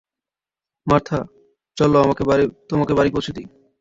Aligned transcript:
Martha, 0.87 1.19
চলো 1.77 1.97
তোমাকে 2.69 2.93
বাড়ি 2.93 3.09
পৌঁছে 3.11 3.31
দিই। 3.35 3.47